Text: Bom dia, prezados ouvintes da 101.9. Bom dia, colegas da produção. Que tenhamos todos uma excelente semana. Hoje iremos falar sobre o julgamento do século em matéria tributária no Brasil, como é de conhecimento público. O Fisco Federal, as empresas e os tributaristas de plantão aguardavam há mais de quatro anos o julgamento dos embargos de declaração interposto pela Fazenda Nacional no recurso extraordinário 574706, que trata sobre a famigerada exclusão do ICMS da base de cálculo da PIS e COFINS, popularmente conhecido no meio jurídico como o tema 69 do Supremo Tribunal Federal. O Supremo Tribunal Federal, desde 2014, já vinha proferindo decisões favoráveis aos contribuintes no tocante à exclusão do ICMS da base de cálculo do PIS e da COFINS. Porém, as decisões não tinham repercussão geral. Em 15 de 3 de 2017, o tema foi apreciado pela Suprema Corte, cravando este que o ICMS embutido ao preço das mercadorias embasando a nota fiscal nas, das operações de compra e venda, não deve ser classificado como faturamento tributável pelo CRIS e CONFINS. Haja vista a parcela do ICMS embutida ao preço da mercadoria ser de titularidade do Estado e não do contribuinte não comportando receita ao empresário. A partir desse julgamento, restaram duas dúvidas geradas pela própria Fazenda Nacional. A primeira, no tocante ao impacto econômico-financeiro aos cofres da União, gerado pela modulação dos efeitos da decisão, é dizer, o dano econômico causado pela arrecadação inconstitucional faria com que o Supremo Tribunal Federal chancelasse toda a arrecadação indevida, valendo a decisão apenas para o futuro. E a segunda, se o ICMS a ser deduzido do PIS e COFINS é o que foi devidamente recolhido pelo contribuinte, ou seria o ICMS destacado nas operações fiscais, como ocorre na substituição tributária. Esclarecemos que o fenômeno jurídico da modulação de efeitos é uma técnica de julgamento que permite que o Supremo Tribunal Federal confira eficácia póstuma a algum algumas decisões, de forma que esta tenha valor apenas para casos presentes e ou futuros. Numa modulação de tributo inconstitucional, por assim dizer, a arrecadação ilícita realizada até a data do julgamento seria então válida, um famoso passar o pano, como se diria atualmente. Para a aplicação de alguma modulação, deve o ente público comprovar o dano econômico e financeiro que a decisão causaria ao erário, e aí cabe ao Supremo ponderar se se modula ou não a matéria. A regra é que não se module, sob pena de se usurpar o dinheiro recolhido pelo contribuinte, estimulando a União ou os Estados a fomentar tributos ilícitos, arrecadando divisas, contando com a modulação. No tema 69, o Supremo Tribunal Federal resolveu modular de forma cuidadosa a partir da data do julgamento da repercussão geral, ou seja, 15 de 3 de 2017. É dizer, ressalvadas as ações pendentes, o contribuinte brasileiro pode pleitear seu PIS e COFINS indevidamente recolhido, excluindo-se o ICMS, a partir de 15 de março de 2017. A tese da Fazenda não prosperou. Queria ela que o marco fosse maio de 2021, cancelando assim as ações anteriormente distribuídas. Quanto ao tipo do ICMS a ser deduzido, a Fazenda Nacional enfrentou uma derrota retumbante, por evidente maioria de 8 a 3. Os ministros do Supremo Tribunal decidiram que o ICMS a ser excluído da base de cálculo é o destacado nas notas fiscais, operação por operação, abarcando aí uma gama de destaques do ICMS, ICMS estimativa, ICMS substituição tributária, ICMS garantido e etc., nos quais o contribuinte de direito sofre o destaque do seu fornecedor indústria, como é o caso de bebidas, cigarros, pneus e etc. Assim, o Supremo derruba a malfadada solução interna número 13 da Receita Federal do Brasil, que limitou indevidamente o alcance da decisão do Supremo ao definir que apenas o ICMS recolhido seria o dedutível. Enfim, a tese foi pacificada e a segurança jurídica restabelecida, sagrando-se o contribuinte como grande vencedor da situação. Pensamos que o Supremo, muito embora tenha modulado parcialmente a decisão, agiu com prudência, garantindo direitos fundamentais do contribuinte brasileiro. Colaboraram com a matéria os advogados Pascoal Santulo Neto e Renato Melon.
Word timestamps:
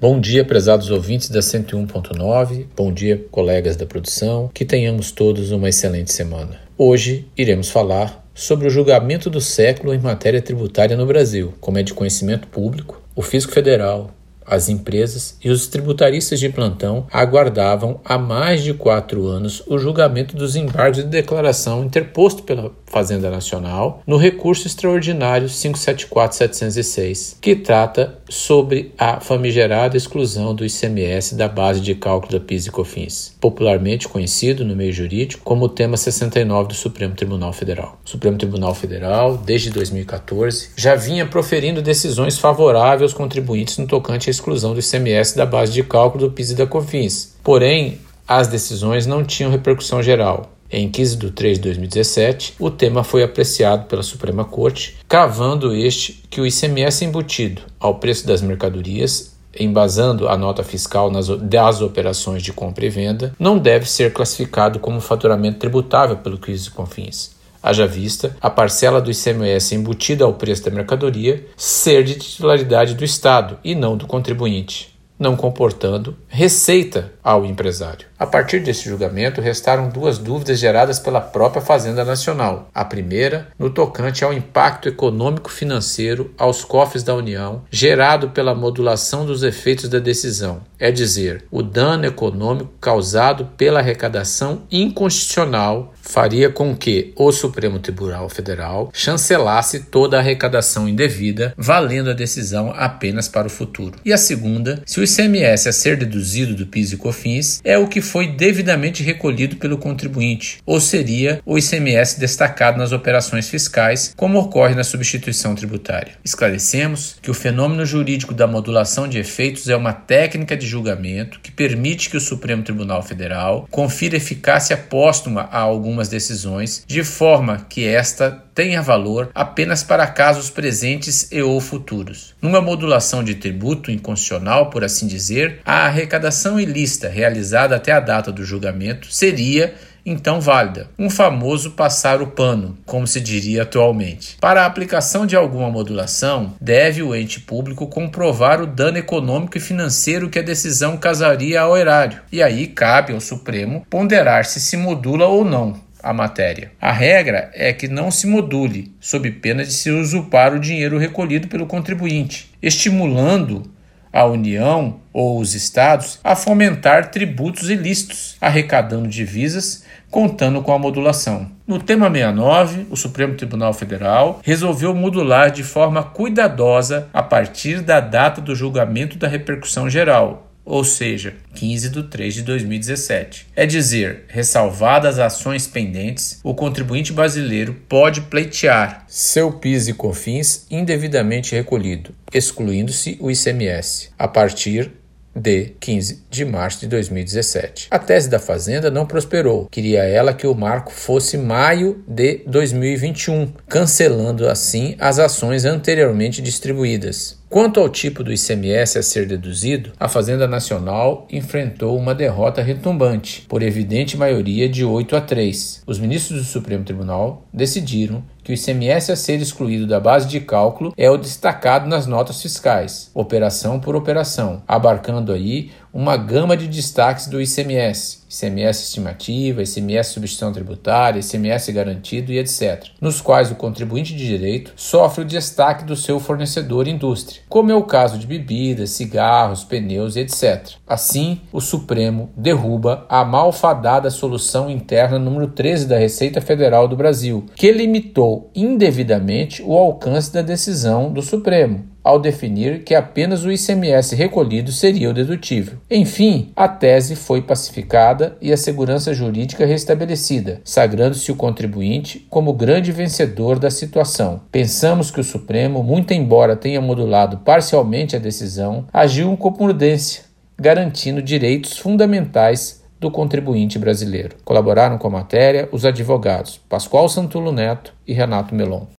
Bom 0.00 0.20
dia, 0.20 0.44
prezados 0.44 0.92
ouvintes 0.92 1.28
da 1.28 1.40
101.9. 1.40 2.66
Bom 2.76 2.92
dia, 2.92 3.26
colegas 3.32 3.74
da 3.74 3.84
produção. 3.84 4.48
Que 4.54 4.64
tenhamos 4.64 5.10
todos 5.10 5.50
uma 5.50 5.68
excelente 5.68 6.12
semana. 6.12 6.60
Hoje 6.78 7.26
iremos 7.36 7.68
falar 7.68 8.24
sobre 8.32 8.68
o 8.68 8.70
julgamento 8.70 9.28
do 9.28 9.40
século 9.40 9.92
em 9.92 9.98
matéria 9.98 10.40
tributária 10.40 10.96
no 10.96 11.04
Brasil, 11.04 11.52
como 11.60 11.78
é 11.78 11.82
de 11.82 11.94
conhecimento 11.94 12.46
público. 12.46 13.02
O 13.16 13.22
Fisco 13.22 13.50
Federal, 13.50 14.12
as 14.50 14.68
empresas 14.68 15.36
e 15.42 15.50
os 15.50 15.66
tributaristas 15.66 16.40
de 16.40 16.48
plantão 16.48 17.06
aguardavam 17.12 18.00
há 18.04 18.18
mais 18.18 18.62
de 18.62 18.74
quatro 18.74 19.26
anos 19.26 19.62
o 19.66 19.78
julgamento 19.78 20.36
dos 20.36 20.56
embargos 20.56 20.98
de 20.98 21.04
declaração 21.04 21.84
interposto 21.84 22.42
pela 22.42 22.72
Fazenda 22.86 23.30
Nacional 23.30 24.02
no 24.06 24.16
recurso 24.16 24.66
extraordinário 24.66 25.48
574706, 25.48 27.36
que 27.40 27.54
trata 27.54 28.18
sobre 28.28 28.92
a 28.98 29.20
famigerada 29.20 29.96
exclusão 29.96 30.54
do 30.54 30.64
ICMS 30.64 31.34
da 31.34 31.48
base 31.48 31.80
de 31.80 31.94
cálculo 31.94 32.32
da 32.32 32.40
PIS 32.44 32.66
e 32.66 32.70
COFINS, 32.70 33.34
popularmente 33.40 34.08
conhecido 34.08 34.64
no 34.64 34.74
meio 34.76 34.92
jurídico 34.92 35.42
como 35.44 35.66
o 35.66 35.68
tema 35.68 35.96
69 35.96 36.68
do 36.68 36.74
Supremo 36.74 37.14
Tribunal 37.14 37.52
Federal. 37.52 37.98
O 38.04 38.08
Supremo 38.08 38.38
Tribunal 38.38 38.74
Federal, 38.74 39.36
desde 39.36 39.70
2014, 39.70 40.70
já 40.76 40.94
vinha 40.94 41.26
proferindo 41.26 41.82
decisões 41.82 42.38
favoráveis 42.38 43.02
aos 43.02 43.12
contribuintes 43.14 43.78
no 43.78 43.86
tocante 43.86 44.28
à 44.28 44.30
exclusão 44.38 44.72
do 44.72 44.80
ICMS 44.80 45.36
da 45.36 45.44
base 45.44 45.72
de 45.72 45.82
cálculo 45.82 46.28
do 46.28 46.32
PIS 46.32 46.50
e 46.50 46.54
da 46.54 46.66
COFINS. 46.66 47.36
Porém, 47.42 47.98
as 48.26 48.48
decisões 48.48 49.06
não 49.06 49.24
tinham 49.24 49.50
repercussão 49.50 50.02
geral. 50.02 50.52
Em 50.70 50.88
15 50.88 51.16
de 51.16 51.30
3 51.30 51.56
de 51.56 51.62
2017, 51.64 52.54
o 52.58 52.70
tema 52.70 53.02
foi 53.02 53.22
apreciado 53.22 53.86
pela 53.86 54.02
Suprema 54.02 54.44
Corte, 54.44 54.98
cravando 55.08 55.74
este 55.74 56.22
que 56.28 56.40
o 56.40 56.46
ICMS 56.46 57.04
embutido 57.04 57.62
ao 57.80 57.94
preço 57.94 58.26
das 58.26 58.42
mercadorias 58.42 59.38
embasando 59.58 60.28
a 60.28 60.36
nota 60.36 60.62
fiscal 60.62 61.10
nas, 61.10 61.26
das 61.28 61.80
operações 61.80 62.42
de 62.42 62.52
compra 62.52 62.86
e 62.86 62.88
venda, 62.90 63.34
não 63.38 63.58
deve 63.58 63.90
ser 63.90 64.12
classificado 64.12 64.78
como 64.78 65.00
faturamento 65.00 65.58
tributável 65.58 66.16
pelo 66.18 66.38
CRIS 66.38 66.66
e 66.66 66.70
CONFINS. 66.70 67.37
Haja 67.68 67.86
vista 67.86 68.34
a 68.40 68.48
parcela 68.48 68.98
do 68.98 69.10
ICMS 69.10 69.74
embutida 69.74 70.24
ao 70.24 70.32
preço 70.32 70.64
da 70.64 70.70
mercadoria 70.70 71.44
ser 71.54 72.02
de 72.02 72.14
titularidade 72.14 72.94
do 72.94 73.04
Estado 73.04 73.58
e 73.62 73.74
não 73.74 73.94
do 73.94 74.06
contribuinte 74.06 74.98
não 75.18 75.36
comportando 75.36 76.16
receita 76.28 77.12
ao 77.22 77.44
empresário. 77.44 78.07
A 78.18 78.26
partir 78.26 78.58
desse 78.58 78.88
julgamento, 78.88 79.40
restaram 79.40 79.88
duas 79.88 80.18
dúvidas 80.18 80.58
geradas 80.58 80.98
pela 80.98 81.20
própria 81.20 81.62
Fazenda 81.62 82.04
Nacional. 82.04 82.68
A 82.74 82.84
primeira, 82.84 83.46
no 83.56 83.70
tocante 83.70 84.24
ao 84.24 84.32
impacto 84.32 84.88
econômico-financeiro 84.88 86.34
aos 86.36 86.64
cofres 86.64 87.04
da 87.04 87.14
União, 87.14 87.62
gerado 87.70 88.30
pela 88.30 88.56
modulação 88.56 89.24
dos 89.24 89.44
efeitos 89.44 89.88
da 89.88 90.00
decisão, 90.00 90.62
é 90.80 90.90
dizer, 90.90 91.44
o 91.50 91.62
dano 91.62 92.06
econômico 92.06 92.72
causado 92.80 93.46
pela 93.56 93.78
arrecadação 93.78 94.62
inconstitucional 94.70 95.94
faria 96.00 96.48
com 96.48 96.74
que 96.74 97.12
o 97.16 97.30
Supremo 97.30 97.78
Tribunal 97.78 98.28
Federal 98.28 98.90
chancelasse 98.94 99.80
toda 99.80 100.16
a 100.16 100.20
arrecadação 100.20 100.88
indevida, 100.88 101.52
valendo 101.56 102.10
a 102.10 102.14
decisão 102.14 102.72
apenas 102.74 103.28
para 103.28 103.46
o 103.46 103.50
futuro. 103.50 103.98
E 104.04 104.12
a 104.12 104.18
segunda, 104.18 104.82
se 104.86 105.00
o 105.00 105.04
ICMS 105.04 105.68
a 105.68 105.72
ser 105.72 105.96
deduzido 105.96 106.54
do 106.54 106.66
PIS 106.66 106.92
e 106.92 106.96
COFINS 106.96 107.60
é 107.62 107.76
o 107.76 107.86
que 107.86 108.00
foi 108.08 108.26
devidamente 108.26 109.02
recolhido 109.02 109.56
pelo 109.56 109.78
contribuinte, 109.78 110.58
ou 110.64 110.80
seria 110.80 111.40
o 111.44 111.58
ICMS 111.58 112.18
destacado 112.18 112.78
nas 112.78 112.92
operações 112.92 113.48
fiscais, 113.48 114.14
como 114.16 114.38
ocorre 114.38 114.74
na 114.74 114.84
substituição 114.84 115.54
tributária. 115.54 116.12
Esclarecemos 116.24 117.16
que 117.20 117.30
o 117.30 117.34
fenômeno 117.34 117.84
jurídico 117.84 118.32
da 118.32 118.46
modulação 118.46 119.06
de 119.08 119.18
efeitos 119.18 119.68
é 119.68 119.76
uma 119.76 119.92
técnica 119.92 120.56
de 120.56 120.66
julgamento 120.66 121.40
que 121.40 121.50
permite 121.50 122.08
que 122.08 122.16
o 122.16 122.20
Supremo 122.20 122.62
Tribunal 122.62 123.02
Federal 123.02 123.68
confira 123.70 124.16
eficácia 124.16 124.76
póstuma 124.76 125.42
a 125.52 125.58
algum 125.58 125.98
algumas 125.98 126.08
decisões, 126.08 126.84
de 126.86 127.02
forma 127.02 127.66
que 127.68 127.86
esta 127.86 128.44
tenha 128.58 128.82
valor 128.82 129.30
apenas 129.36 129.84
para 129.84 130.04
casos 130.04 130.50
presentes 130.50 131.30
e 131.30 131.40
ou 131.40 131.60
futuros. 131.60 132.34
Numa 132.42 132.60
modulação 132.60 133.22
de 133.22 133.36
tributo 133.36 133.88
inconstitucional, 133.88 134.68
por 134.68 134.82
assim 134.82 135.06
dizer, 135.06 135.60
a 135.64 135.86
arrecadação 135.86 136.58
ilícita 136.58 137.08
realizada 137.08 137.76
até 137.76 137.92
a 137.92 138.00
data 138.00 138.32
do 138.32 138.44
julgamento 138.44 139.12
seria 139.12 139.76
então 140.04 140.40
válida, 140.40 140.88
um 140.98 141.10
famoso 141.10 141.72
passar 141.72 142.20
o 142.22 142.28
pano, 142.28 142.76
como 142.84 143.06
se 143.06 143.20
diria 143.20 143.62
atualmente. 143.62 144.36
Para 144.40 144.62
a 144.62 144.66
aplicação 144.66 145.26
de 145.26 145.36
alguma 145.36 145.70
modulação, 145.70 146.54
deve 146.60 147.02
o 147.02 147.14
ente 147.14 147.38
público 147.38 147.86
comprovar 147.86 148.60
o 148.60 148.66
dano 148.66 148.98
econômico 148.98 149.56
e 149.56 149.60
financeiro 149.60 150.30
que 150.30 150.38
a 150.38 150.42
decisão 150.42 150.96
causaria 150.96 151.60
ao 151.60 151.76
erário, 151.76 152.20
e 152.32 152.42
aí 152.42 152.66
cabe 152.66 153.12
ao 153.12 153.20
Supremo 153.20 153.86
ponderar 153.88 154.46
se 154.46 154.60
se 154.60 154.76
modula 154.76 155.26
ou 155.26 155.44
não 155.44 155.87
a 156.02 156.12
matéria. 156.12 156.72
A 156.80 156.92
regra 156.92 157.50
é 157.54 157.72
que 157.72 157.88
não 157.88 158.10
se 158.10 158.26
module, 158.26 158.92
sob 159.00 159.30
pena 159.30 159.64
de 159.64 159.72
se 159.72 159.90
usurpar 159.90 160.54
o 160.54 160.60
dinheiro 160.60 160.98
recolhido 160.98 161.48
pelo 161.48 161.66
contribuinte, 161.66 162.50
estimulando 162.62 163.70
a 164.12 164.24
União 164.24 165.00
ou 165.12 165.38
os 165.38 165.54
Estados 165.54 166.18
a 166.24 166.34
fomentar 166.34 167.10
tributos 167.10 167.70
ilícitos, 167.70 168.36
arrecadando 168.40 169.08
divisas, 169.08 169.84
contando 170.10 170.62
com 170.62 170.72
a 170.72 170.78
modulação. 170.78 171.50
No 171.66 171.78
tema 171.78 172.10
69, 172.10 172.86
o 172.90 172.96
Supremo 172.96 173.34
Tribunal 173.34 173.74
Federal 173.74 174.40
resolveu 174.42 174.94
modular 174.94 175.50
de 175.50 175.62
forma 175.62 176.02
cuidadosa 176.02 177.08
a 177.12 177.22
partir 177.22 177.82
da 177.82 178.00
data 178.00 178.40
do 178.40 178.54
julgamento 178.54 179.18
da 179.18 179.28
repercussão 179.28 179.90
geral, 179.90 180.47
ou 180.68 180.84
seja, 180.84 181.34
15 181.54 181.88
de 181.88 182.02
3 182.02 182.34
de 182.34 182.42
2017. 182.42 183.46
É 183.56 183.64
dizer, 183.64 184.24
ressalvadas 184.28 185.18
as 185.18 185.38
ações 185.38 185.66
pendentes, 185.66 186.38
o 186.44 186.54
contribuinte 186.54 187.10
brasileiro 187.10 187.74
pode 187.88 188.20
pleitear 188.22 189.04
seu 189.08 189.50
PIS 189.50 189.88
e 189.88 189.94
COFINS 189.94 190.66
indevidamente 190.70 191.54
recolhido, 191.54 192.14
excluindo-se 192.32 193.16
o 193.18 193.30
ICMS, 193.30 194.10
a 194.18 194.28
partir 194.28 194.92
de 195.34 195.72
15 195.80 196.24
de 196.28 196.44
março 196.44 196.80
de 196.80 196.88
2017. 196.88 197.88
A 197.90 197.98
tese 197.98 198.28
da 198.28 198.38
Fazenda 198.38 198.90
não 198.90 199.06
prosperou. 199.06 199.68
Queria 199.70 200.02
ela 200.02 200.34
que 200.34 200.46
o 200.46 200.54
marco 200.54 200.92
fosse 200.92 201.38
maio 201.38 202.02
de 202.06 202.42
2021, 202.46 203.52
cancelando 203.68 204.48
assim 204.48 204.96
as 204.98 205.18
ações 205.18 205.64
anteriormente 205.64 206.42
distribuídas. 206.42 207.38
Quanto 207.50 207.80
ao 207.80 207.88
tipo 207.88 208.22
do 208.22 208.30
ICMS 208.30 208.98
a 208.98 209.02
ser 209.02 209.26
deduzido, 209.26 209.92
a 209.98 210.06
Fazenda 210.06 210.46
Nacional 210.46 211.26
enfrentou 211.30 211.96
uma 211.96 212.14
derrota 212.14 212.60
retumbante, 212.60 213.46
por 213.48 213.62
evidente 213.62 214.18
maioria 214.18 214.68
de 214.68 214.84
8 214.84 215.16
a 215.16 215.20
3. 215.22 215.82
Os 215.86 215.98
ministros 215.98 216.40
do 216.40 216.44
Supremo 216.44 216.84
Tribunal 216.84 217.48
decidiram 217.50 218.22
que 218.44 218.52
o 218.52 218.54
ICMS 218.54 219.12
a 219.12 219.16
ser 219.16 219.40
excluído 219.40 219.86
da 219.86 219.98
base 219.98 220.28
de 220.28 220.40
cálculo 220.40 220.92
é 220.94 221.10
o 221.10 221.16
destacado 221.16 221.88
nas 221.88 222.06
notas 222.06 222.42
fiscais, 222.42 223.10
operação 223.14 223.80
por 223.80 223.96
operação, 223.96 224.62
abarcando 224.68 225.32
aí 225.32 225.70
uma 225.98 226.16
gama 226.16 226.56
de 226.56 226.68
destaques 226.68 227.26
do 227.26 227.42
ICMS, 227.42 228.22
ICMS 228.30 228.84
estimativa, 228.84 229.64
ICMS 229.64 230.10
substituição 230.10 230.52
tributária, 230.52 231.18
ICMS 231.18 231.72
garantido 231.72 232.32
e 232.32 232.38
etc., 232.38 232.84
nos 233.00 233.20
quais 233.20 233.50
o 233.50 233.56
contribuinte 233.56 234.14
de 234.14 234.24
direito 234.24 234.72
sofre 234.76 235.22
o 235.22 235.26
destaque 235.26 235.84
do 235.84 235.96
seu 235.96 236.20
fornecedor 236.20 236.86
indústria, 236.86 237.40
como 237.48 237.72
é 237.72 237.74
o 237.74 237.82
caso 237.82 238.16
de 238.16 238.28
bebidas, 238.28 238.90
cigarros, 238.90 239.64
pneus 239.64 240.14
e 240.14 240.20
etc. 240.20 240.76
Assim, 240.86 241.40
o 241.52 241.60
Supremo 241.60 242.30
derruba 242.36 243.04
a 243.08 243.24
malfadada 243.24 244.08
solução 244.08 244.70
interna 244.70 245.18
número 245.18 245.48
13 245.48 245.86
da 245.86 245.98
Receita 245.98 246.40
Federal 246.40 246.86
do 246.86 246.96
Brasil, 246.96 247.46
que 247.56 247.72
limitou 247.72 248.52
indevidamente 248.54 249.64
o 249.64 249.76
alcance 249.76 250.32
da 250.32 250.42
decisão 250.42 251.12
do 251.12 251.22
Supremo 251.22 251.97
ao 252.08 252.18
definir 252.18 252.84
que 252.84 252.94
apenas 252.94 253.44
o 253.44 253.52
ICMS 253.52 254.16
recolhido 254.16 254.72
seria 254.72 255.10
o 255.10 255.12
dedutível. 255.12 255.76
Enfim, 255.90 256.50
a 256.56 256.66
tese 256.66 257.14
foi 257.14 257.42
pacificada 257.42 258.34
e 258.40 258.50
a 258.50 258.56
segurança 258.56 259.12
jurídica 259.12 259.66
restabelecida, 259.66 260.62
sagrando-se 260.64 261.30
o 261.30 261.36
contribuinte 261.36 262.26
como 262.30 262.54
grande 262.54 262.92
vencedor 262.92 263.58
da 263.58 263.70
situação. 263.70 264.40
Pensamos 264.50 265.10
que 265.10 265.20
o 265.20 265.24
Supremo, 265.24 265.82
muito 265.82 266.14
embora 266.14 266.56
tenha 266.56 266.80
modulado 266.80 267.40
parcialmente 267.44 268.16
a 268.16 268.18
decisão, 268.18 268.86
agiu 268.90 269.36
com 269.36 269.52
prudência, 269.52 270.22
garantindo 270.58 271.20
direitos 271.20 271.76
fundamentais 271.76 272.82
do 272.98 273.10
contribuinte 273.10 273.78
brasileiro. 273.78 274.36
Colaboraram 274.46 274.96
com 274.96 275.08
a 275.08 275.10
matéria 275.10 275.68
os 275.70 275.84
advogados 275.84 276.58
Pascoal 276.68 277.08
Santulo 277.08 277.52
Neto 277.52 277.92
e 278.06 278.12
Renato 278.12 278.54
Melon. 278.54 278.86